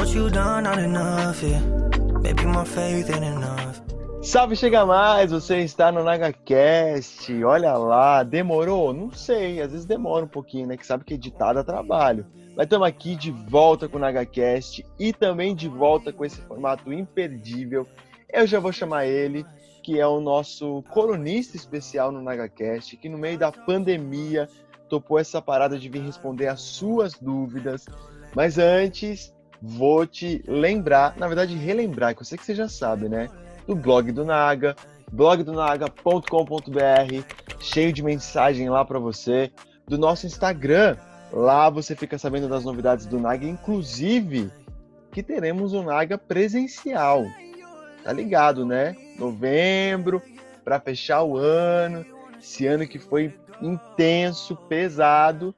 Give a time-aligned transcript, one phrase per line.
[0.00, 1.60] what you done not enough, yeah.
[2.22, 3.82] Maybe my faith ain't enough.
[4.22, 5.30] Salve, chega mais!
[5.30, 7.44] Você está no NagaCast.
[7.44, 8.94] Olha lá, demorou?
[8.94, 10.78] Não sei, às vezes demora um pouquinho, né?
[10.78, 12.24] Que sabe que editar dá trabalho.
[12.56, 16.90] Mas estamos aqui de volta com o NagaCast e também de volta com esse formato
[16.90, 17.86] imperdível.
[18.32, 19.44] Eu já vou chamar ele,
[19.82, 24.48] que é o nosso colunista especial no NagaCast, que no meio da pandemia
[24.88, 27.84] topou essa parada de vir responder as suas dúvidas.
[28.34, 33.08] Mas antes, vou te lembrar, na verdade, relembrar, que eu sei que você já sabe,
[33.08, 33.28] né?
[33.66, 34.74] Do blog do Naga,
[35.12, 37.24] blogdonaga.com.br,
[37.60, 39.50] cheio de mensagem lá para você.
[39.86, 40.96] Do nosso Instagram,
[41.32, 44.50] lá você fica sabendo das novidades do Naga, inclusive
[45.12, 47.24] que teremos o Naga presencial.
[48.02, 48.96] Tá ligado, né?
[49.18, 50.22] Novembro,
[50.64, 52.04] para fechar o ano.
[52.40, 55.54] Esse ano que foi intenso, pesado,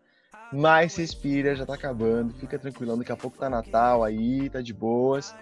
[0.53, 2.35] mas respira, já tá acabando.
[2.35, 5.35] Fica tranquilão, daqui a pouco tá Natal aí, tá de boas.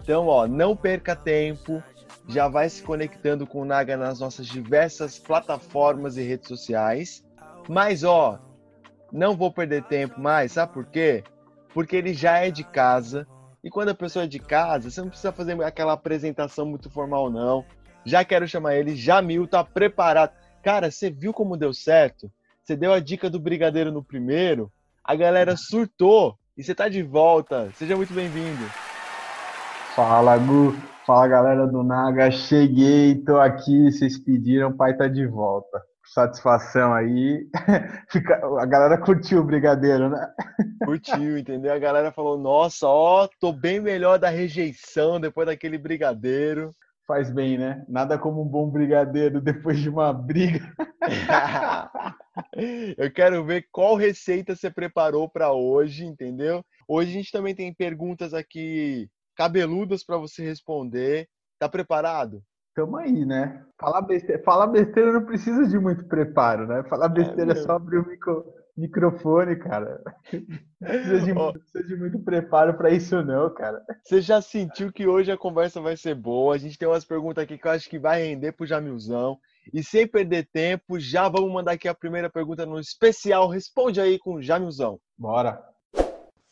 [0.00, 1.82] Então, ó, não perca tempo.
[2.28, 7.24] Já vai se conectando com o Naga nas nossas diversas plataformas e redes sociais.
[7.68, 8.38] Mas, ó,
[9.10, 11.24] não vou perder tempo mais, sabe por quê?
[11.74, 13.26] Porque ele já é de casa.
[13.64, 17.30] E quando a pessoa é de casa, você não precisa fazer aquela apresentação muito formal,
[17.30, 17.64] não.
[18.04, 18.96] Já quero chamar ele.
[18.96, 20.32] Jamil tá preparado.
[20.62, 22.30] Cara, você viu como deu certo?
[22.62, 24.70] Você deu a dica do brigadeiro no primeiro,
[25.02, 27.68] a galera surtou e você tá de volta.
[27.74, 28.64] Seja muito bem-vindo.
[29.96, 30.72] Fala, Gu.
[31.04, 32.30] Fala, galera do Naga.
[32.30, 33.90] Cheguei, tô aqui.
[33.90, 35.82] Vocês pediram, pai tá de volta.
[36.04, 37.48] Satisfação aí.
[38.60, 40.24] a galera curtiu o brigadeiro, né?
[40.84, 41.72] Curtiu, entendeu?
[41.72, 46.72] A galera falou: Nossa, ó, tô bem melhor da rejeição depois daquele brigadeiro
[47.06, 47.84] faz bem, né?
[47.88, 50.60] Nada como um bom brigadeiro depois de uma briga.
[52.96, 56.64] Eu quero ver qual receita você preparou para hoje, entendeu?
[56.88, 61.28] Hoje a gente também tem perguntas aqui cabeludas para você responder.
[61.58, 62.42] Tá preparado?
[62.74, 63.64] Tamo aí, né?
[63.78, 66.82] Falar besteira, falar besteira não precisa de muito preparo, né?
[66.84, 68.44] Falar é besteira é, é só abrir o micro,
[68.76, 70.02] microfone, cara.
[70.80, 71.52] Não precisa de, oh.
[71.52, 73.82] precisa de muito preparo para isso, não, cara.
[74.02, 76.54] Você já sentiu que hoje a conversa vai ser boa?
[76.54, 79.38] A gente tem umas perguntas aqui que eu acho que vai render pro Jamilzão.
[79.72, 83.48] E sem perder tempo, já vamos mandar aqui a primeira pergunta no especial.
[83.48, 84.98] Responde aí com o Jamilzão.
[85.16, 85.62] Bora.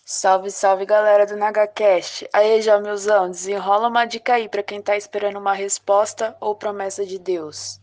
[0.04, 2.28] Salve, salve galera do NagaCast.
[2.32, 7.19] Aí, Jamilzão, desenrola uma dica aí para quem tá esperando uma resposta ou promessa de
[7.19, 7.81] Deus.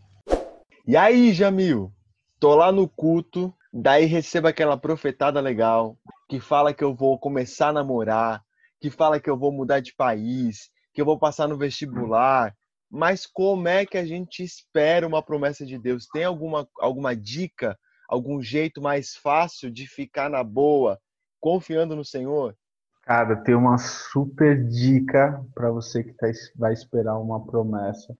[0.86, 1.90] E aí, Jamil?
[2.38, 5.98] Tô lá no culto, Daí recebo aquela profetada legal
[6.28, 8.42] que fala que eu vou começar a namorar,
[8.80, 12.54] que fala que eu vou mudar de país, que eu vou passar no vestibular.
[12.90, 16.06] Mas como é que a gente espera uma promessa de Deus?
[16.06, 20.98] Tem alguma, alguma dica, algum jeito mais fácil de ficar na boa,
[21.38, 22.56] confiando no Senhor?
[23.02, 28.16] Cara, tem uma super dica para você que tá, vai esperar uma promessa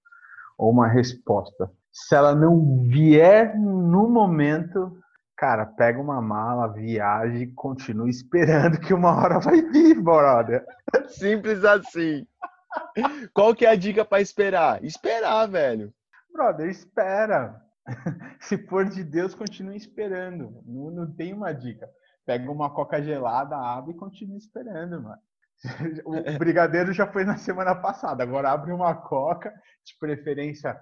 [0.58, 1.70] ou uma resposta.
[1.90, 4.98] Se ela não vier no momento,
[5.38, 10.66] Cara, pega uma mala, viaje e continue esperando que uma hora vai vir, brother.
[11.06, 12.26] Simples assim.
[13.32, 14.82] Qual que é a dica para esperar?
[14.84, 15.94] Esperar, velho.
[16.32, 17.62] Brother, espera.
[18.40, 20.60] Se for de Deus, continue esperando.
[20.66, 21.88] Não, não tem uma dica.
[22.26, 25.22] Pega uma coca gelada, abre e continue esperando, mano.
[26.04, 28.24] O brigadeiro já foi na semana passada.
[28.24, 30.76] Agora abre uma coca, de preferência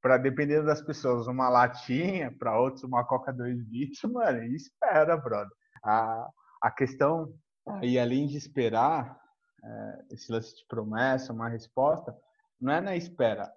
[0.00, 5.16] para dependendo das pessoas, uma latinha, para outros uma Coca 2 litros, mano, e espera,
[5.16, 5.52] brother.
[5.84, 6.28] A,
[6.62, 7.34] a questão
[7.66, 9.20] aí, além de esperar
[9.62, 12.16] é, esse lance de promessa, uma resposta,
[12.60, 13.52] não é na espera,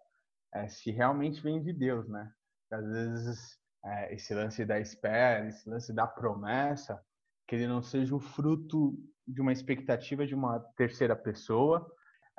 [0.53, 2.31] é se realmente vem de Deus, né?
[2.71, 7.01] Às vezes é, esse lance da espera, esse lance da promessa,
[7.47, 11.89] que ele não seja o fruto de uma expectativa de uma terceira pessoa,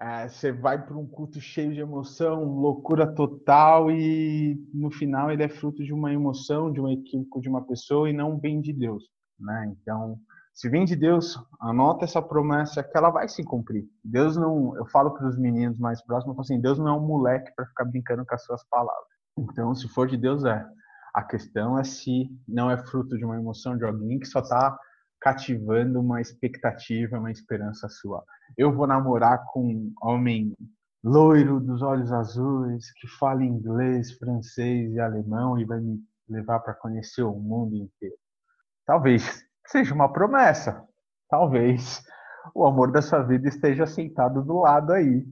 [0.00, 5.42] é, você vai para um culto cheio de emoção, loucura total, e no final ele
[5.42, 8.72] é fruto de uma emoção, de um equívoco de uma pessoa e não vem de
[8.72, 9.04] Deus.
[9.38, 9.72] Né?
[9.80, 10.18] Então,
[10.52, 13.86] se vem de Deus, anota essa promessa que ela vai se cumprir.
[14.04, 17.52] Deus não, eu falo para os meninos mais próximos, assim, Deus não é um moleque
[17.54, 19.08] para ficar brincando com as suas palavras.
[19.36, 20.64] Então, se for de Deus, é.
[21.12, 24.76] A questão é se não é fruto de uma emoção de alguém que só está
[25.24, 28.22] cativando uma expectativa, uma esperança sua.
[28.58, 30.52] Eu vou namorar com um homem
[31.02, 35.98] loiro, dos olhos azuis, que fala inglês, francês e alemão e vai me
[36.28, 38.14] levar para conhecer o mundo inteiro.
[38.84, 40.86] Talvez seja uma promessa.
[41.30, 42.02] Talvez
[42.54, 45.26] o amor da sua vida esteja sentado do lado aí,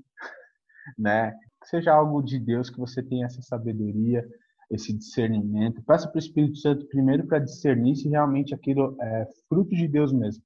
[0.98, 1.34] né?
[1.64, 4.26] Seja algo de Deus que você tenha essa sabedoria,
[4.72, 5.82] esse discernimento.
[5.82, 10.12] Peça para o Espírito Santo primeiro para discernir se realmente aquilo é fruto de Deus
[10.12, 10.42] mesmo,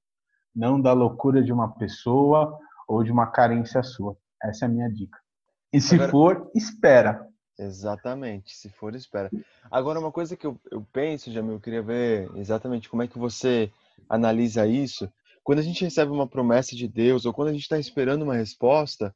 [0.55, 2.57] não da loucura de uma pessoa
[2.87, 4.17] ou de uma carência sua.
[4.43, 5.17] Essa é a minha dica.
[5.71, 7.27] E se Agora- for, espera.
[7.59, 9.31] Exatamente, se for, espera.
[9.71, 13.17] Agora, uma coisa que eu, eu penso, Jamil, eu queria ver exatamente como é que
[13.17, 13.71] você
[14.07, 15.09] analisa isso.
[15.43, 18.35] Quando a gente recebe uma promessa de Deus, ou quando a gente está esperando uma
[18.35, 19.15] resposta,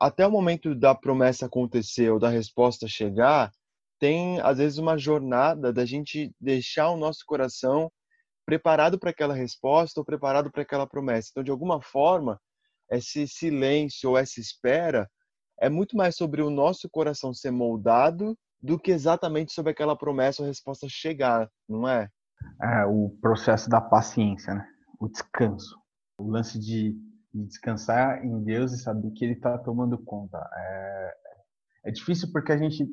[0.00, 3.52] até o momento da promessa acontecer ou da resposta chegar,
[4.02, 7.88] tem às vezes uma jornada da gente deixar o nosso coração
[8.44, 11.28] preparado para aquela resposta ou preparado para aquela promessa.
[11.30, 12.36] Então, de alguma forma,
[12.90, 15.08] esse silêncio ou essa espera
[15.60, 20.42] é muito mais sobre o nosso coração ser moldado do que exatamente sobre aquela promessa
[20.42, 22.08] ou resposta chegar, não é?
[22.60, 24.66] É, o processo da paciência, né?
[24.98, 25.78] O descanso.
[26.18, 26.98] O lance de,
[27.32, 30.38] de descansar em Deus e saber que Ele está tomando conta.
[30.56, 31.14] É,
[31.84, 32.84] é difícil porque a gente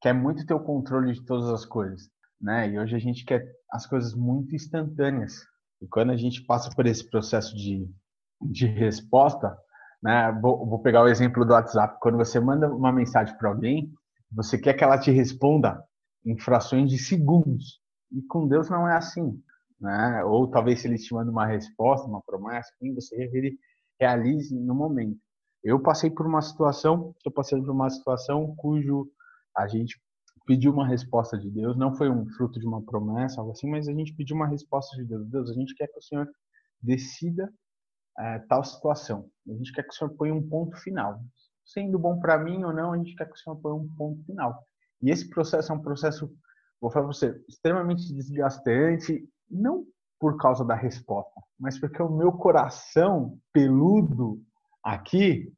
[0.00, 2.10] quer muito ter o controle de todas as coisas,
[2.40, 2.68] né?
[2.68, 5.34] E hoje a gente quer as coisas muito instantâneas.
[5.80, 7.88] E quando a gente passa por esse processo de,
[8.40, 9.56] de resposta,
[10.02, 10.32] né?
[10.40, 11.98] Vou, vou pegar o exemplo do WhatsApp.
[12.00, 13.92] Quando você manda uma mensagem para alguém,
[14.30, 15.82] você quer que ela te responda
[16.24, 17.80] em frações de segundos.
[18.12, 19.40] E com Deus não é assim,
[19.80, 20.24] né?
[20.24, 23.58] Ou talvez se ele te manda uma resposta, uma promessa, enfim, você ele
[24.00, 25.18] realize no momento.
[25.62, 29.10] Eu passei por uma situação, estou passando por uma situação cujo
[29.58, 30.00] a gente
[30.46, 33.86] pediu uma resposta de Deus, não foi um fruto de uma promessa, algo assim, mas
[33.86, 35.26] a gente pediu uma resposta de Deus.
[35.28, 36.26] Deus, a gente quer que o Senhor
[36.80, 37.52] decida
[38.18, 39.28] eh, tal situação.
[39.46, 41.20] A gente quer que o Senhor ponha um ponto final.
[41.64, 44.24] Sendo bom para mim ou não, a gente quer que o Senhor ponha um ponto
[44.24, 44.64] final.
[45.02, 46.32] E esse processo é um processo,
[46.80, 49.84] vou falar para você, extremamente desgastante, não
[50.18, 54.42] por causa da resposta, mas porque o meu coração peludo
[54.82, 55.52] aqui,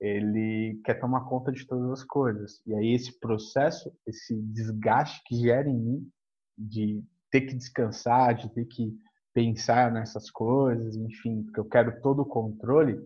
[0.00, 2.60] ele quer tomar conta de todas as coisas.
[2.66, 6.08] E aí esse processo, esse desgaste que gera em mim
[6.56, 8.94] de ter que descansar, de ter que
[9.34, 12.98] pensar nessas coisas, enfim, porque eu quero todo o controle,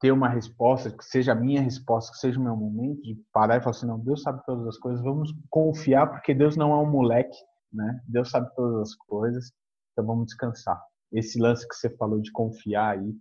[0.00, 3.56] ter uma resposta, que seja a minha resposta, que seja o meu momento de parar
[3.56, 6.76] e falar assim, não, Deus sabe todas as coisas, vamos confiar, porque Deus não é
[6.76, 7.36] um moleque,
[7.72, 8.00] né?
[8.06, 9.52] Deus sabe todas as coisas,
[9.92, 10.80] então vamos descansar.
[11.12, 13.14] Esse lance que você falou de confiar aí,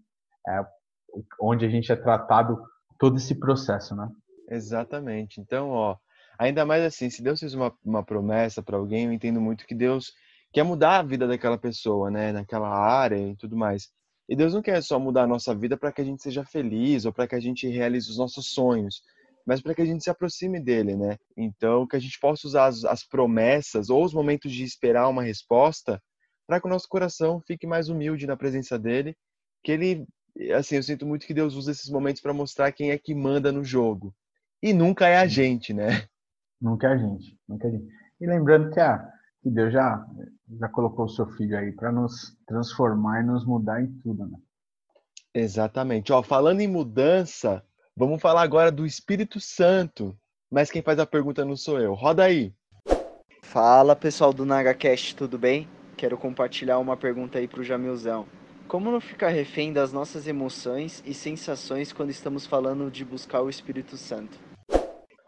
[0.48, 0.66] é
[1.42, 2.60] onde a gente é tratado
[2.98, 4.10] todo esse processo, né?
[4.50, 5.42] Exatamente.
[5.42, 5.98] Então, ó,
[6.40, 9.76] ainda mais assim, se Deus fez uma, uma promessa para alguém, eu entendo muito que
[9.76, 10.14] Deus
[10.54, 13.90] quer mudar a vida daquela pessoa, né, naquela área e tudo mais.
[14.30, 17.06] E Deus não quer só mudar a nossa vida para que a gente seja feliz
[17.06, 19.02] ou para que a gente realize os nossos sonhos,
[19.46, 21.18] mas para que a gente se aproxime dele, né?
[21.38, 25.24] Então, que a gente possa usar as, as promessas ou os momentos de esperar uma
[25.24, 26.02] resposta
[26.46, 29.16] para que o nosso coração fique mais humilde na presença dele,
[29.64, 30.06] que ele,
[30.56, 33.52] assim, eu sinto muito que Deus usa esses momentos para mostrar quem é que manda
[33.52, 34.14] no jogo.
[34.62, 36.08] E nunca é a gente, né?
[36.60, 37.88] Nunca é a gente, nunca é a gente.
[38.20, 39.08] E lembrando que, a,
[39.44, 40.06] que Deus já,
[40.60, 44.38] já colocou o seu filho aí para nos transformar e nos mudar em tudo, né?
[45.34, 46.12] Exatamente.
[46.12, 47.64] Ó, falando em mudança,
[47.96, 50.18] vamos falar agora do Espírito Santo.
[50.50, 51.94] Mas quem faz a pergunta não sou eu.
[51.94, 52.54] Roda aí.
[53.44, 55.68] Fala pessoal do NagaCast, tudo bem?
[55.96, 58.26] Quero compartilhar uma pergunta aí pro Jamilzão.
[58.68, 63.50] Como não ficar refém das nossas emoções e sensações quando estamos falando de buscar o
[63.50, 64.38] Espírito Santo?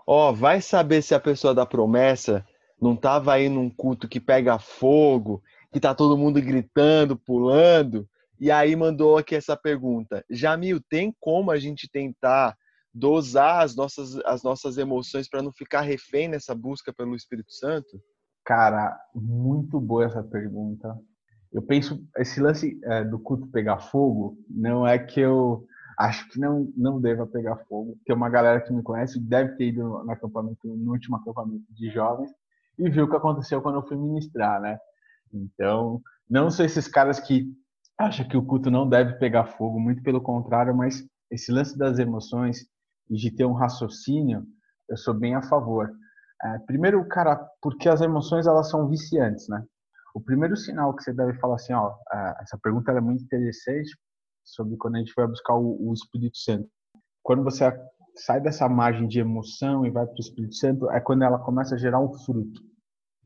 [0.06, 2.46] Ó, vai saber se a pessoa da promessa
[2.82, 5.42] não tava aí num culto que pega fogo,
[5.72, 8.06] que tá todo mundo gritando, pulando,
[8.38, 10.26] e aí mandou aqui essa pergunta.
[10.30, 12.58] Jamil, tem como a gente tentar
[12.94, 18.02] dosar as nossas, as nossas emoções para não ficar refém nessa busca pelo Espírito Santo?
[18.44, 20.98] Cara, muito boa essa pergunta.
[21.52, 25.66] Eu penso, esse lance é, do culto pegar fogo, não é que eu
[25.98, 27.98] acho que não, não deva pegar fogo.
[28.06, 31.90] Tem uma galera que me conhece, deve ter ido no acampamento, no último acampamento de
[31.90, 32.32] jovens,
[32.78, 34.78] e viu o que aconteceu quando eu fui ministrar, né?
[35.34, 37.52] Então, não sou esses caras que
[37.98, 42.00] acham que o culto não deve pegar fogo, muito pelo contrário, mas esse lance das
[42.00, 42.66] emoções
[43.10, 44.46] e de ter um raciocínio,
[44.88, 45.92] eu sou bem a favor.
[46.42, 49.64] É, primeiro, cara, porque as emoções elas são viciantes, né?
[50.14, 51.96] O primeiro sinal que você deve falar assim, ó,
[52.42, 53.96] essa pergunta é muito interessante
[54.44, 56.68] sobre quando a gente vai buscar o, o Espírito Santo.
[57.22, 57.72] Quando você
[58.16, 61.76] sai dessa margem de emoção e vai para o Espírito Santo, é quando ela começa
[61.76, 62.62] a gerar um fruto.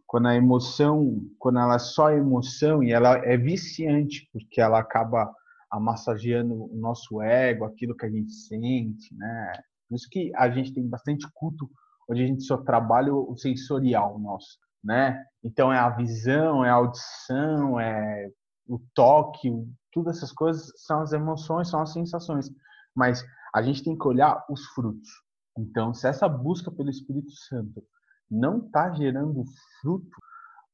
[0.06, 5.34] Quando a emoção, quando ela é só emoção e ela é viciante, porque ela acaba
[5.80, 9.54] massageando o nosso ego, aquilo que a gente sente, né?
[9.90, 11.68] Por isso que a gente tem bastante culto
[12.08, 15.24] onde a gente só trabalha o sensorial nosso, né?
[15.44, 18.30] Então é a visão, é a audição, é
[18.68, 19.50] o toque,
[19.92, 22.50] todas essas coisas são as emoções, são as sensações.
[22.96, 23.24] Mas
[23.54, 25.10] a gente tem que olhar os frutos.
[25.58, 27.84] Então, se essa busca pelo Espírito Santo
[28.30, 29.44] não está gerando
[29.80, 30.18] fruto,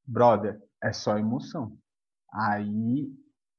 [0.06, 1.78] brother, é só emoção.
[2.32, 3.12] Aí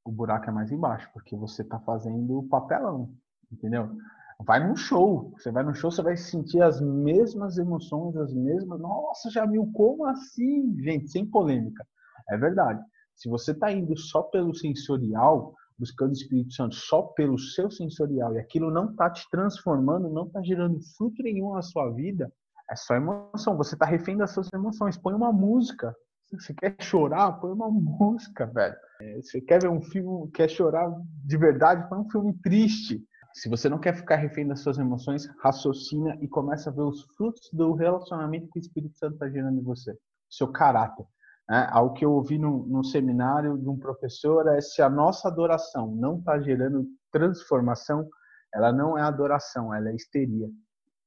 [0.03, 3.13] o buraco é mais embaixo, porque você está fazendo o papelão.
[3.51, 3.95] entendeu?
[4.45, 8.79] Vai num show, você vai no show, você vai sentir as mesmas emoções, as mesmas.
[8.79, 10.75] Nossa, viu como assim?
[10.81, 11.85] Gente, sem polêmica.
[12.29, 12.81] É verdade.
[13.15, 18.35] Se você está indo só pelo sensorial, buscando o Espírito Santo só pelo seu sensorial
[18.35, 22.31] e aquilo não está te transformando, não está gerando fruto nenhum na sua vida,
[22.69, 23.57] é só emoção.
[23.57, 24.97] Você está refém das suas emoções.
[24.97, 25.93] Põe uma música.
[26.31, 27.33] Você quer chorar?
[27.33, 28.75] Põe uma música, velho.
[29.01, 30.89] É, você quer ver um filme, quer chorar
[31.25, 31.89] de verdade?
[31.89, 33.03] Põe um filme triste.
[33.33, 37.03] Se você não quer ficar refém das suas emoções, raciocina e começa a ver os
[37.15, 39.97] frutos do relacionamento que o Espírito Santo está gerando em você.
[40.29, 41.05] Seu caráter.
[41.49, 41.67] Né?
[41.71, 46.19] Algo que eu ouvi no seminário de um professor é se a nossa adoração não
[46.19, 48.07] está gerando transformação,
[48.53, 50.47] ela não é adoração, ela é histeria.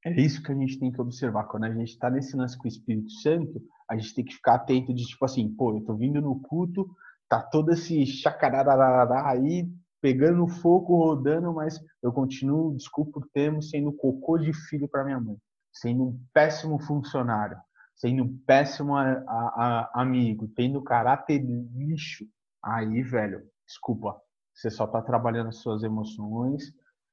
[0.04, 1.44] É isso que a gente tem que observar.
[1.44, 4.56] Quando a gente está nesse lance com o Espírito Santo, a gente tem que ficar
[4.56, 6.86] atento de tipo assim, pô, eu tô vindo no culto,
[7.28, 9.66] tá todo esse chacarararará aí,
[10.04, 15.18] pegando fogo, rodando, mas eu continuo, desculpa o termo, sendo cocô de filho para minha
[15.18, 15.38] mãe,
[15.72, 17.56] sendo um péssimo funcionário,
[17.96, 21.42] sendo um péssimo a, a, a, amigo, tendo caráter
[21.74, 22.26] lixo,
[22.62, 24.14] aí, velho, desculpa,
[24.52, 26.64] você só tá trabalhando as suas emoções,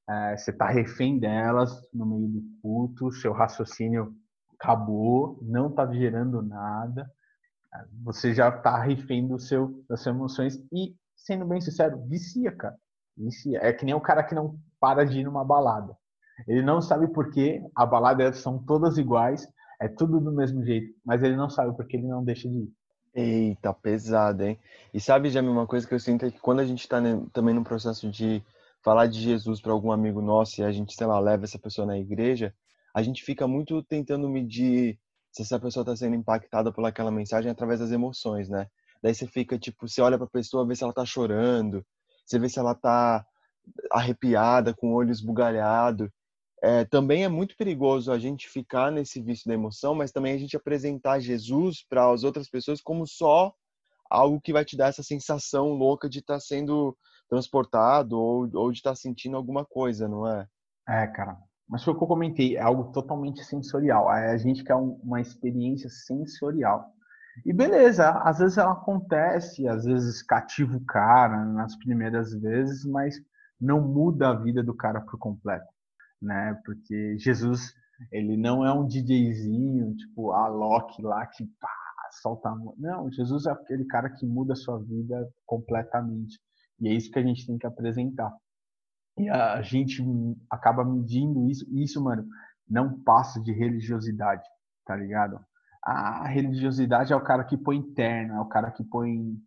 [0.09, 4.13] é, você tá refém delas no meio do culto, seu raciocínio
[4.59, 7.09] acabou, não tá gerando nada,
[7.73, 10.93] é, você já tá refém do seu, das suas emoções e,
[11.25, 12.75] sendo bem sincero, vicia, cara.
[13.17, 13.59] Vicia.
[13.61, 15.95] É que nem o cara que não para de ir numa balada.
[16.47, 19.47] Ele não sabe por que a balada são todas iguais,
[19.79, 22.73] é tudo do mesmo jeito, mas ele não sabe porque ele não deixa de ir.
[23.13, 24.57] Eita, pesado, hein?
[24.93, 26.97] E sabe, Jamie, uma coisa que eu sinto é que quando a gente está
[27.33, 28.43] também no processo de
[28.81, 31.85] falar de Jesus para algum amigo nosso e a gente, sei lá, leva essa pessoa
[31.85, 32.53] na igreja,
[32.93, 34.97] a gente fica muito tentando medir
[35.31, 38.67] se essa pessoa está sendo impactada por aquela mensagem através das emoções, né?
[39.01, 41.85] Daí você fica, tipo, você olha para a pessoa, vê se ela está chorando,
[42.25, 43.25] você vê se ela está
[43.91, 46.11] arrepiada, com o olho esbugalhado
[46.63, 50.37] é, também é muito perigoso a gente ficar nesse vício da emoção, mas também a
[50.37, 53.51] gente apresentar Jesus para as outras pessoas como só
[54.07, 56.95] algo que vai te dar essa sensação louca de estar tá sendo
[57.27, 60.45] transportado ou, ou de estar tá sentindo alguma coisa, não é?
[60.87, 61.35] É, cara.
[61.67, 64.07] Mas foi o que eu comentei, é algo totalmente sensorial.
[64.07, 66.93] A gente quer uma experiência sensorial.
[67.45, 73.15] E beleza, às vezes ela acontece, às vezes cativa o cara nas primeiras vezes, mas
[73.59, 75.65] não muda a vida do cara por completo
[76.21, 76.53] né?
[76.65, 77.73] Porque Jesus,
[78.11, 81.69] ele não é um DJzinho, tipo a Loki lá que pá,
[82.21, 82.53] solta.
[82.77, 86.39] Não, Jesus é aquele cara que muda a sua vida completamente.
[86.79, 88.31] E é isso que a gente tem que apresentar.
[89.17, 90.03] E a gente
[90.49, 91.65] acaba medindo isso.
[91.71, 92.25] Isso, mano,
[92.69, 94.43] não passa de religiosidade,
[94.85, 95.39] tá ligado?
[95.83, 99.41] A religiosidade é o cara que põe terno, é o cara que põe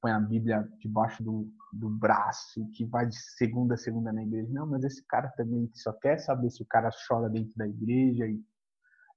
[0.00, 4.48] põe a Bíblia debaixo do, do braço, que vai de segunda a segunda na igreja.
[4.52, 8.26] Não, mas esse cara também só quer saber se o cara chora dentro da igreja
[8.26, 8.42] e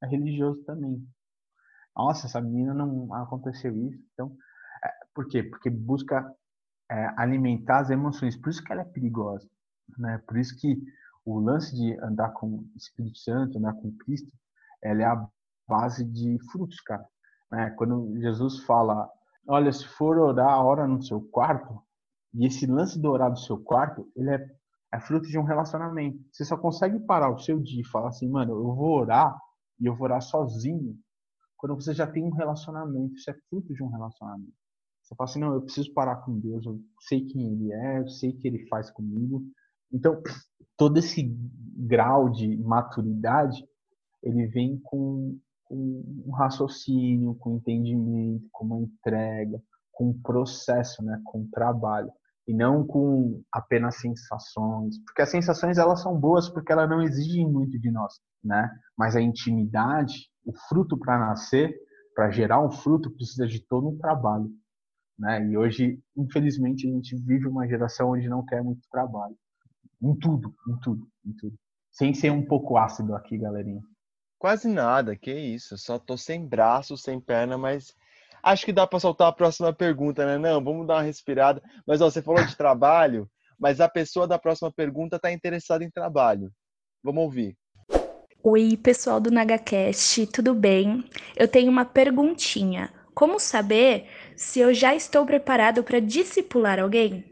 [0.01, 1.05] é religioso também.
[1.95, 4.01] Nossa, essa menina não aconteceu isso.
[4.13, 4.36] Então,
[4.84, 5.43] é, por quê?
[5.43, 6.34] Porque busca
[6.89, 8.36] é, alimentar as emoções.
[8.36, 9.50] Por isso que ela é perigosa,
[9.98, 10.22] né?
[10.27, 10.81] Por isso que
[11.24, 14.31] o lance de andar com o Espírito Santo, andar com Cristo,
[14.81, 15.27] ela é a
[15.67, 17.05] base de frutos, cara.
[17.51, 17.69] Né?
[17.72, 19.10] Quando Jesus fala
[19.48, 21.79] Olha, se for orar a hora no seu quarto,
[22.34, 24.43] e esse lance do orar do seu quarto, ele é,
[24.91, 26.19] é fruto de um relacionamento.
[26.31, 29.38] Você só consegue parar o seu dia e falar assim, mano, eu vou orar
[29.79, 30.98] e eu vou orar sozinho,
[31.57, 33.15] quando você já tem um relacionamento.
[33.15, 34.53] Isso é fruto de um relacionamento.
[35.03, 38.07] Você fala assim, não, eu preciso parar com Deus, eu sei quem Ele é, eu
[38.07, 39.43] sei o que Ele faz comigo.
[39.93, 40.19] Então,
[40.75, 41.24] todo esse
[41.77, 43.63] grau de maturidade,
[44.24, 45.75] ele vem com com
[46.25, 52.12] um raciocínio, com entendimento, com uma entrega, com um processo, né, com um trabalho
[52.48, 57.50] e não com apenas sensações, porque as sensações elas são boas porque elas não exigem
[57.50, 58.69] muito de nós, né?
[58.95, 61.75] Mas a intimidade, o fruto para nascer,
[62.13, 64.50] para gerar um fruto precisa de todo um trabalho,
[65.17, 65.43] né?
[65.48, 69.36] E hoje, infelizmente, a gente vive uma geração onde não quer muito trabalho,
[70.01, 71.55] em tudo, em tudo, em tudo.
[71.91, 73.81] Sem ser um pouco ácido aqui, galerinha.
[74.38, 75.77] Quase nada, que isso.
[75.77, 77.96] Só tô sem braço, sem perna, mas
[78.44, 80.38] acho que dá para soltar a próxima pergunta, né?
[80.38, 81.62] Não, vamos dar uma respirada.
[81.86, 85.89] Mas ó, você falou de trabalho, mas a pessoa da próxima pergunta está interessada em
[85.89, 86.51] trabalho.
[87.04, 87.58] Vamos ouvir.
[88.44, 91.04] Oi, pessoal do NagaCast, tudo bem?
[91.36, 92.94] Eu tenho uma perguntinha.
[93.15, 97.25] Como saber se eu já estou preparado para discipular alguém?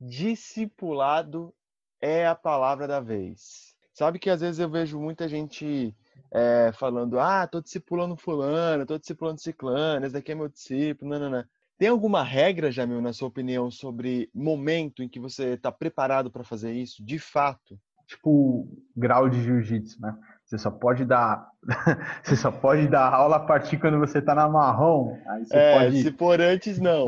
[0.00, 1.52] Discipulado
[2.00, 3.75] é a palavra da vez.
[3.96, 5.96] Sabe que às vezes eu vejo muita gente
[6.30, 11.18] é, falando, ah, tô discipulando fulano, tô discipulando ciclano, esse daqui é meu discípulo, não,
[11.18, 11.44] não, não.
[11.78, 16.44] Tem alguma regra, Jamil, na sua opinião, sobre momento em que você está preparado para
[16.44, 17.80] fazer isso, de fato?
[18.06, 20.14] Tipo, grau de jiu-jitsu, né?
[20.44, 21.48] Você só pode dar,
[22.22, 25.16] você só pode dar aula a partir quando você está na marrom.
[25.26, 26.02] Aí você é, pode...
[26.02, 27.06] se for antes, não.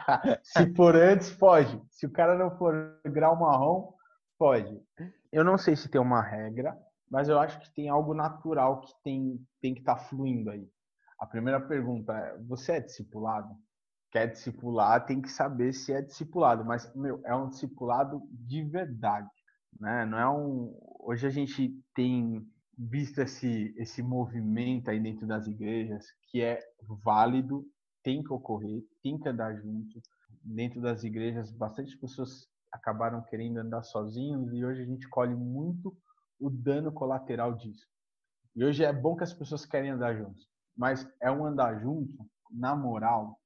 [0.42, 1.78] se for antes, pode.
[1.90, 3.92] Se o cara não for grau marrom,
[4.38, 4.80] pode.
[5.32, 6.76] Eu não sei se tem uma regra,
[7.10, 10.68] mas eu acho que tem algo natural que tem, tem que estar tá fluindo aí.
[11.18, 13.54] A primeira pergunta é: você é discipulado?
[14.10, 19.28] Quer discipular, tem que saber se é discipulado, mas meu, é um discipulado de verdade,
[19.78, 20.04] né?
[20.04, 20.76] Não é um.
[21.00, 22.44] Hoje a gente tem
[22.76, 26.58] visto esse esse movimento aí dentro das igrejas que é
[27.04, 27.64] válido,
[28.02, 30.00] tem que ocorrer, tem que andar junto.
[30.42, 35.96] Dentro das igrejas, bastante pessoas acabaram querendo andar sozinhos e hoje a gente colhe muito
[36.38, 37.86] o dano colateral disso.
[38.54, 42.12] E hoje é bom que as pessoas querem andar juntos, mas é um andar junto,
[42.50, 43.38] na moral,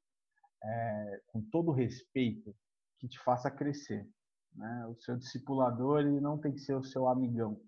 [0.62, 2.54] é, com todo respeito,
[2.98, 4.08] que te faça crescer.
[4.54, 4.86] Né?
[4.86, 7.60] O seu discipulador ele não tem que ser o seu amigão.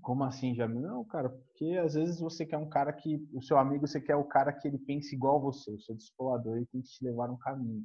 [0.00, 0.82] Como assim, Jamil?
[0.82, 3.16] Não, cara, porque às vezes você quer um cara que.
[3.32, 5.72] O seu amigo, você quer o cara que ele pense igual a você.
[5.72, 7.84] O seu discipulador ele tem que te levar um caminho.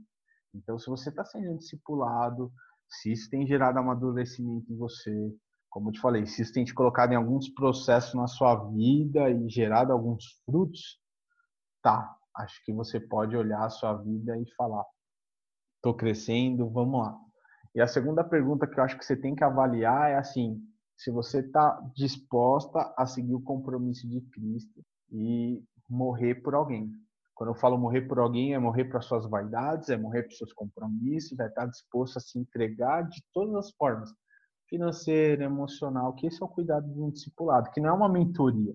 [0.55, 2.51] Então, se você está sendo discipulado,
[2.87, 5.33] se isso tem gerado amadurecimento em você,
[5.69, 9.29] como eu te falei, se isso tem te colocado em alguns processos na sua vida
[9.29, 10.99] e gerado alguns frutos,
[11.81, 14.85] tá, acho que você pode olhar a sua vida e falar:
[15.75, 17.17] estou crescendo, vamos lá.
[17.73, 20.61] E a segunda pergunta que eu acho que você tem que avaliar é assim:
[20.97, 24.81] se você está disposta a seguir o compromisso de Cristo
[25.11, 26.91] e morrer por alguém.
[27.35, 30.53] Quando eu falo morrer por alguém, é morrer para suas vaidades, é morrer para seus
[30.53, 34.09] compromissos, é estar disposto a se entregar de todas as formas,
[34.69, 38.73] financeira, emocional, que esse é o cuidado de um discipulado, que não é uma mentoria,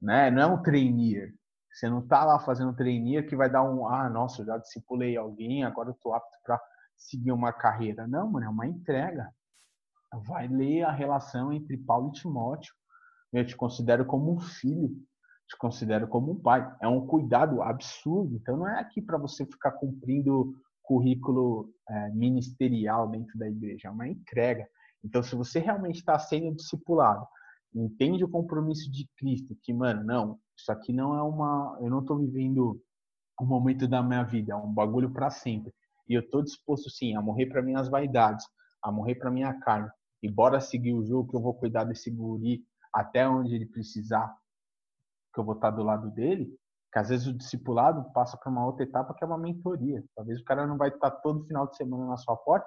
[0.00, 0.30] né?
[0.30, 1.34] Não é um trainer.
[1.72, 5.16] Você não está lá fazendo trainer que vai dar um, ah, nossa, eu já discipulei
[5.16, 6.60] alguém, agora eu estou apto para
[6.98, 8.06] seguir uma carreira.
[8.06, 9.32] Não, mano, é uma entrega.
[10.26, 12.74] Vai ler a relação entre Paulo e Timóteo.
[13.32, 14.90] Eu te considero como um filho
[15.50, 16.64] te considero como um pai.
[16.80, 18.36] É um cuidado absurdo.
[18.36, 23.90] Então, não é aqui para você ficar cumprindo currículo é, ministerial dentro da igreja, é
[23.90, 24.66] uma entrega.
[25.04, 27.26] Então, se você realmente está sendo discipulado,
[27.74, 31.78] entende o compromisso de Cristo, que, mano, não, isso aqui não é uma.
[31.80, 32.80] Eu não estou vivendo
[33.40, 35.72] um momento da minha vida, é um bagulho para sempre.
[36.08, 38.44] E eu estou disposto, sim, a morrer para minhas vaidades,
[38.82, 39.88] a morrer para minha carne.
[40.22, 44.34] E bora seguir o jogo que eu vou cuidar desse guri até onde ele precisar,
[45.32, 46.50] que eu vou estar do lado dele,
[46.92, 50.04] que às vezes o discipulado passa para uma outra etapa que é uma mentoria.
[50.14, 52.66] Talvez o cara não vai estar todo final de semana na sua porta,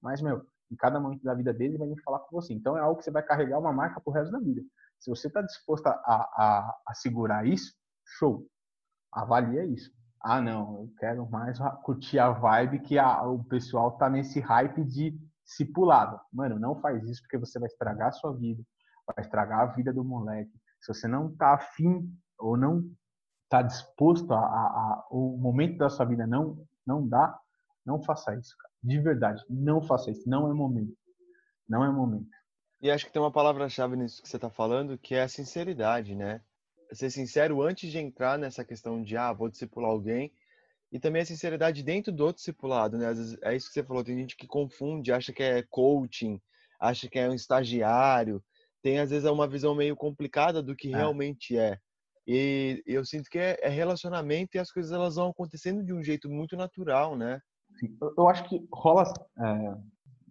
[0.00, 2.52] mas, meu, em cada momento da vida dele, ele vai vir falar com você.
[2.54, 4.62] Então é algo que você vai carregar uma marca pro resto da vida.
[5.00, 7.74] Se você está disposto a, a, a, segurar isso,
[8.18, 8.46] show.
[9.12, 9.90] Avalia isso.
[10.22, 14.84] Ah, não, eu quero mais curtir a vibe que a, o pessoal tá nesse hype
[14.84, 16.20] de discipulado.
[16.32, 18.62] Mano, não faz isso porque você vai estragar a sua vida,
[19.06, 20.50] vai estragar a vida do moleque,
[20.86, 22.88] se você não está afim ou não
[23.44, 27.36] está disposto a, a, a, o momento da sua vida não não dá,
[27.84, 28.72] não faça isso, cara.
[28.82, 30.28] De verdade, não faça isso.
[30.28, 30.96] Não é momento.
[31.68, 32.30] Não é momento.
[32.80, 36.14] E acho que tem uma palavra-chave nisso que você está falando, que é a sinceridade,
[36.14, 36.40] né?
[36.92, 40.32] Ser sincero antes de entrar nessa questão de, ah, vou discipular alguém.
[40.92, 43.08] E também a sinceridade dentro do discipulado, né?
[43.08, 46.40] Vezes, é isso que você falou, tem gente que confunde, acha que é coaching,
[46.78, 48.42] acha que é um estagiário,
[48.86, 50.96] tem às vezes uma visão meio complicada do que é.
[50.96, 51.76] realmente é.
[52.24, 56.04] E eu sinto que é, é, relacionamento e as coisas elas vão acontecendo de um
[56.04, 57.40] jeito muito natural, né?
[58.16, 59.74] Eu acho que rola, é,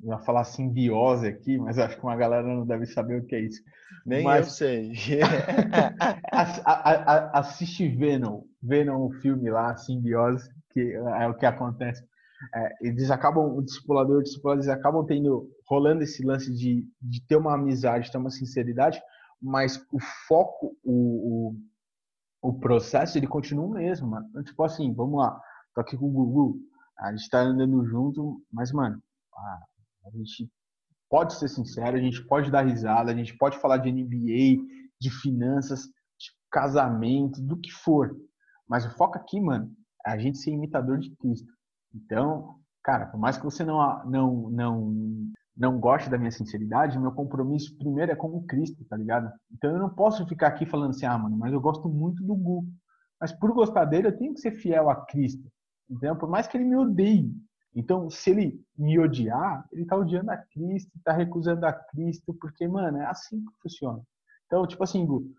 [0.04, 3.36] eu ia falar simbiose aqui, mas acho que uma galera não deve saber o que
[3.36, 3.62] é isso.
[4.06, 4.94] Nem mas, eu sei.
[7.34, 12.08] assiste Venom, Venom, o filme lá, simbiose, que é o que acontece
[12.54, 17.26] é, eles acabam, o discipulador e o eles acabam tendo, rolando esse lance de, de
[17.26, 19.02] ter uma amizade, ter uma sinceridade,
[19.42, 21.54] mas o foco, o,
[22.42, 24.28] o, o processo, ele continua o mesmo, mano.
[24.30, 25.40] Então, tipo assim, vamos lá,
[25.74, 26.60] tô aqui com o Gugu,
[27.00, 29.02] a gente tá andando junto, mas, mano,
[29.34, 29.60] a,
[30.08, 30.50] a gente
[31.10, 34.64] pode ser sincero, a gente pode dar risada, a gente pode falar de NBA,
[35.00, 38.16] de finanças, de casamento, do que for.
[38.68, 39.72] Mas o foco aqui, mano,
[40.06, 41.52] é a gente ser imitador de Cristo.
[41.96, 44.94] Então, cara, por mais que você não, não, não,
[45.56, 49.32] não goste da minha sinceridade, meu compromisso primeiro é com o Cristo, tá ligado?
[49.52, 52.36] Então eu não posso ficar aqui falando assim, ah, mano, mas eu gosto muito do
[52.36, 52.66] Gu.
[53.20, 55.50] Mas por gostar dele, eu tenho que ser fiel a Cristo.
[55.90, 57.32] Então, por mais que ele me odeie.
[57.74, 62.68] Então, se ele me odiar, ele tá odiando a Cristo, tá recusando a Cristo, porque,
[62.68, 64.02] mano, é assim que funciona.
[64.46, 65.30] Então, tipo assim, Gu,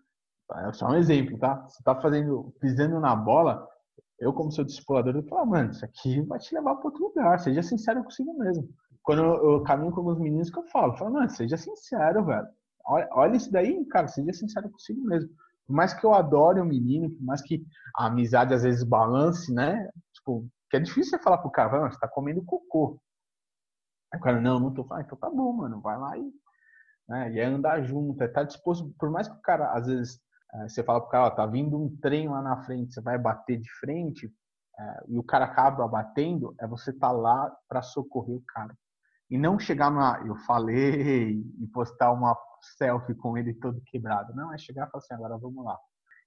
[0.53, 1.67] é só um exemplo, tá?
[1.67, 3.67] Você tá fazendo, pisando na bola,
[4.19, 7.39] Eu, como seu discipulador, eu falo, mano, isso aqui vai te levar para outro lugar.
[7.39, 8.67] Seja sincero consigo mesmo.
[9.03, 12.25] Quando eu, eu caminho com alguns meninos que eu falo, eu falo, mano, seja sincero,
[12.25, 12.47] velho.
[12.85, 15.29] Olha, olha isso daí, cara, seja sincero consigo mesmo.
[15.65, 17.63] Por mais que eu adore o um menino, por mais que
[17.95, 19.89] a amizade às vezes balance, né?
[20.13, 22.99] Tipo, que é difícil você falar pro cara, mano, você tá comendo cocô.
[24.13, 26.31] Aí o cara, não, não tô falando, ah, então tá bom, mano, vai lá e,
[27.09, 29.87] né, e é andar junto, é estar tá disposto, por mais que o cara, às
[29.87, 30.21] vezes,
[30.53, 33.17] é, você fala pro cara, ó, tá vindo um trem lá na frente, você vai
[33.17, 34.31] bater de frente,
[34.79, 38.75] é, e o cara acaba batendo, é você tá lá para socorrer o cara.
[39.29, 42.37] E não chegar na, eu falei, e postar uma
[42.77, 44.33] selfie com ele todo quebrado.
[44.33, 45.77] Não, é chegar e falar assim, agora vamos lá.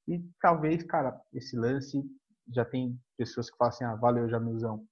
[0.06, 2.02] E talvez, cara, esse lance
[2.52, 4.84] já tem pessoas que falam assim, ah, valeu, Jamilzão,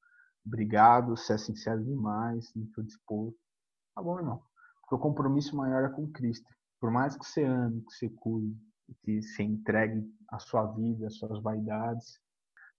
[0.46, 3.38] obrigado, você é sincero demais, não estou disposto.
[3.94, 4.42] Tá bom, irmão.
[4.80, 6.48] Porque o compromisso maior é com Cristo.
[6.80, 8.56] Por mais que você ame, que você cuide,
[9.02, 12.18] que você entregue a sua vida, as suas vaidades,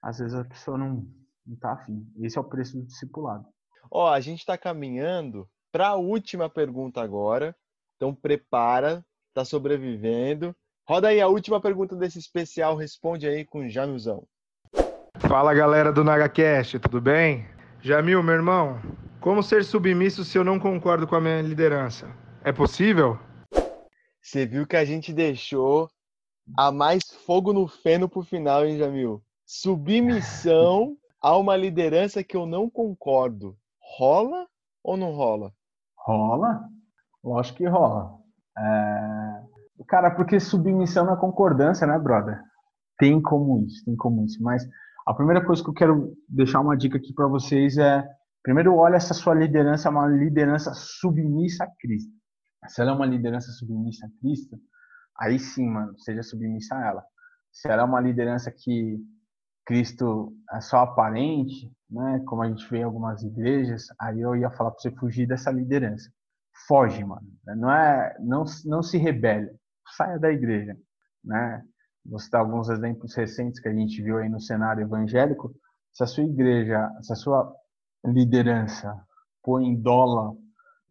[0.02, 1.06] às vezes a pessoa não,
[1.46, 2.06] não tá afim.
[2.20, 3.46] Esse é o preço do discipulado.
[3.92, 7.56] Ó, a gente está caminhando para a última pergunta agora.
[7.96, 10.56] Então prepara, tá sobrevivendo.
[10.88, 14.26] Roda aí a última pergunta desse especial, responde aí com Jamilzão.
[15.28, 17.46] Fala galera do NagaCast, tudo bem?
[17.82, 18.82] Jamil, meu irmão,
[19.20, 22.10] como ser submisso se eu não concordo com a minha liderança?
[22.44, 23.20] É possível?
[24.22, 25.90] Você viu que a gente deixou
[26.58, 29.24] a mais fogo no feno pro final, hein, Jamil?
[29.46, 33.58] Submissão a uma liderança que eu não concordo.
[33.98, 34.48] Rola
[34.84, 35.52] ou não rola?
[35.98, 36.68] Rola.
[37.24, 38.16] Lógico que rola.
[38.58, 39.84] É...
[39.88, 42.42] Cara, porque submissão na concordância, né, brother?
[42.98, 44.42] Tem como isso, tem como isso.
[44.44, 44.68] Mas
[45.08, 48.06] a primeira coisa que eu quero deixar uma dica aqui para vocês é:
[48.44, 52.12] primeiro, olha se a sua liderança é uma liderança submissa a Cristo.
[52.68, 54.60] Se ela é uma liderança submissa a Cristo,
[55.20, 57.04] aí sim, mano, seja submissa a ela.
[57.52, 58.98] Se ela é uma liderança que
[59.66, 64.52] Cristo é só aparente, né, como a gente vê em algumas igrejas, aí eu ia
[64.52, 66.10] falar para você fugir dessa liderança
[66.68, 67.28] foge, mano.
[67.46, 69.50] Não é, não, não se rebele,
[69.96, 70.76] saia da igreja,
[71.24, 71.64] né?
[72.06, 75.54] Vou citar alguns exemplos recentes que a gente viu aí no cenário evangélico.
[75.92, 77.54] Se a sua igreja, se a sua
[78.06, 78.96] liderança
[79.44, 80.34] põe dólar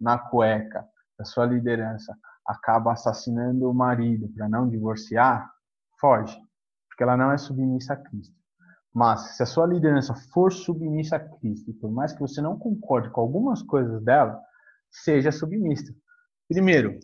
[0.00, 0.82] na cueca,
[1.16, 2.14] se a sua liderança
[2.48, 5.52] acaba assassinando o marido para não divorciar,
[6.00, 6.34] foge,
[6.88, 8.34] porque ela não é submissa a Cristo.
[8.94, 13.10] Mas se a sua liderança for submissa a Cristo, por mais que você não concorde
[13.10, 14.40] com algumas coisas dela,
[14.90, 15.94] seja submissa.
[16.48, 16.98] Primeiro,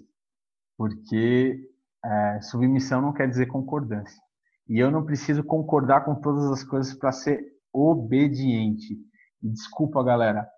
[0.79, 1.71] porque
[2.03, 4.19] é, submissão não quer dizer concordância.
[4.67, 8.97] E eu não preciso concordar com todas as coisas para ser obediente.
[9.43, 10.49] E desculpa, galera,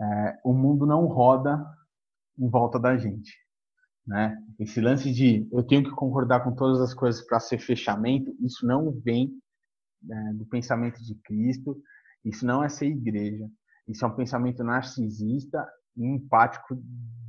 [0.00, 1.60] é, o mundo não roda
[2.38, 3.47] em volta da gente.
[4.08, 4.34] Né?
[4.58, 8.66] Esse lance de eu tenho que concordar com todas as coisas para ser fechamento, isso
[8.66, 9.30] não vem
[10.10, 11.78] é, do pensamento de Cristo,
[12.24, 13.46] isso não é ser igreja,
[13.86, 16.74] isso é um pensamento narcisista empático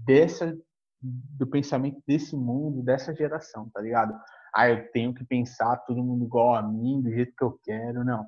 [0.06, 0.58] dessa
[1.02, 4.14] do pensamento desse mundo, dessa geração, tá ligado?
[4.54, 8.04] Ah, eu tenho que pensar todo mundo igual a mim, do jeito que eu quero,
[8.04, 8.28] não.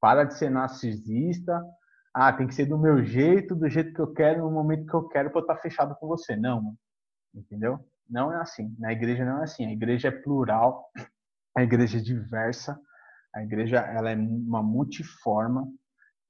[0.00, 1.60] Para de ser narcisista.
[2.14, 4.94] Ah, tem que ser do meu jeito, do jeito que eu quero, no momento que
[4.94, 6.36] eu quero, para eu estar fechado com você.
[6.36, 6.74] Não,
[7.34, 7.80] entendeu?
[8.12, 8.76] Não é assim.
[8.78, 9.64] Na igreja não é assim.
[9.64, 10.90] A igreja é plural,
[11.56, 12.78] a igreja é diversa,
[13.34, 15.66] a igreja ela é uma multiforma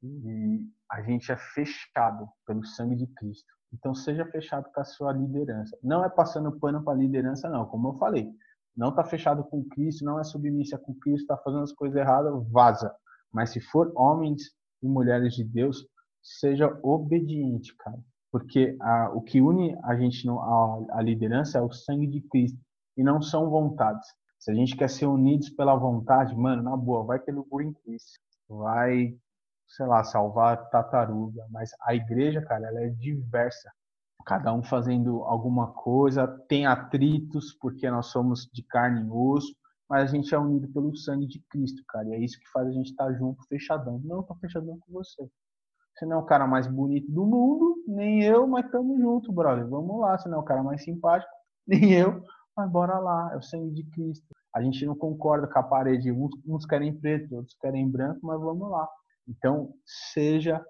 [0.01, 3.53] e a gente é fechado pelo sangue de Cristo.
[3.73, 5.77] Então seja fechado com a sua liderança.
[5.83, 7.66] Não é passando pano para a liderança, não.
[7.66, 8.31] Como eu falei,
[8.77, 12.33] não está fechado com Cristo, não é submissa com Cristo, está fazendo as coisas erradas,
[12.51, 12.95] vaza.
[13.33, 14.42] Mas se for homens
[14.83, 15.85] e mulheres de Deus,
[16.23, 17.99] seja obediente, cara.
[18.33, 22.59] Porque a, o que une a gente a liderança é o sangue de Cristo
[22.97, 24.09] e não são vontades.
[24.38, 28.18] Se a gente quer ser unidos pela vontade, mano, na boa, vai pelo Green Peace,
[28.49, 29.14] vai
[29.77, 33.73] sei lá, salvar tartaruga, mas a igreja, cara, ela é diversa.
[34.25, 39.55] Cada um fazendo alguma coisa, tem atritos, porque nós somos de carne e osso,
[39.88, 42.09] mas a gente é unido pelo sangue de Cristo, cara.
[42.09, 44.01] E é isso que faz a gente estar tá junto, fechadão.
[44.05, 45.29] Não, tô fechadão com você.
[45.95, 49.67] Você não é o cara mais bonito do mundo, nem eu, mas tamo junto, brother.
[49.69, 50.17] Vamos lá.
[50.19, 51.31] Você não é o cara mais simpático,
[51.67, 52.23] nem eu,
[52.57, 53.31] mas bora lá.
[53.33, 54.27] É o sangue de Cristo.
[54.55, 56.13] A gente não concorda com a parede.
[56.13, 58.89] Uns, uns querem preto, outros querem branco, mas vamos lá.
[59.29, 59.73] Então,
[60.13, 60.65] seja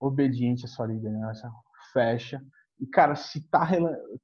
[0.00, 1.50] obediente à sua liderança,
[1.92, 2.40] fecha.
[2.78, 3.68] E, cara, se tá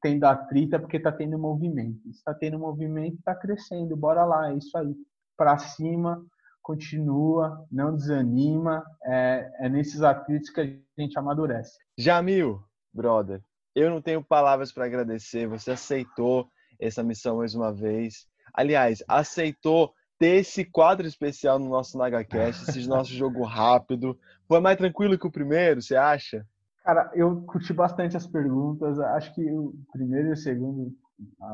[0.00, 2.12] tendo atrito é porque tá tendo movimento.
[2.12, 3.96] Se tá tendo movimento, tá crescendo.
[3.96, 4.94] Bora lá, é isso aí.
[5.36, 6.22] Para cima,
[6.62, 8.84] continua, não desanima.
[9.04, 11.78] É, é nesses atritos que a gente amadurece.
[11.98, 13.42] Jamil, brother,
[13.74, 15.46] eu não tenho palavras para agradecer.
[15.48, 16.48] Você aceitou
[16.80, 18.26] essa missão mais uma vez.
[18.54, 24.18] Aliás, aceitou ter esse quadro especial no nosso NagaCast, esse nosso jogo rápido.
[24.46, 26.46] Foi mais tranquilo que o primeiro, você acha?
[26.84, 28.98] Cara, eu curti bastante as perguntas.
[28.98, 30.92] Acho que o primeiro e o segundo,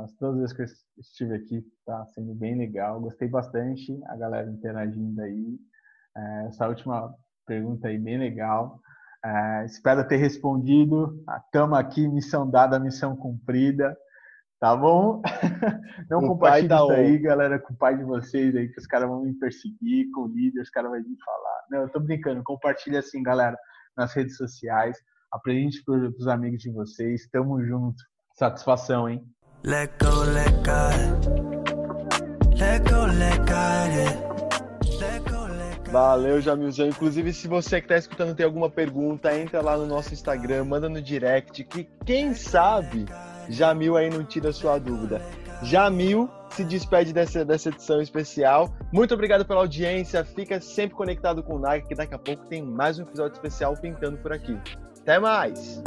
[0.02, 0.66] as duas vezes que eu
[0.98, 3.00] estive aqui, tá sendo bem legal.
[3.00, 5.58] Gostei bastante, a galera interagindo aí.
[6.16, 7.14] É, essa última
[7.46, 8.80] pergunta aí, bem legal.
[9.24, 11.24] É, espero ter respondido.
[11.44, 13.96] Estamos aqui, missão dada, missão cumprida.
[14.60, 15.22] Tá bom?
[16.10, 19.22] Não compartilhe isso aí, galera, com o pai de vocês aí, que os caras vão
[19.22, 21.64] me perseguir, com o líder, os caras vão me falar.
[21.70, 22.42] Não, eu tô brincando.
[22.42, 23.56] Compartilha assim, galera,
[23.96, 24.98] nas redes sociais.
[25.30, 27.28] Apresente para os amigos de vocês.
[27.28, 28.02] Tamo junto.
[28.34, 29.24] Satisfação, hein?
[29.64, 30.88] Let go, let go.
[32.56, 33.58] Let go, let go.
[35.90, 36.88] Valeu, Jamilzão.
[36.88, 40.88] Inclusive, se você que está escutando tem alguma pergunta, entra lá no nosso Instagram, manda
[40.88, 43.06] no direct, que quem sabe
[43.48, 45.20] Jamil aí não tira sua dúvida.
[45.62, 48.72] Jamil se despede dessa, dessa edição especial.
[48.92, 50.24] Muito obrigado pela audiência.
[50.24, 53.74] Fica sempre conectado com o Nike, que daqui a pouco tem mais um episódio especial
[53.76, 54.56] pintando por aqui.
[55.00, 55.82] Até mais!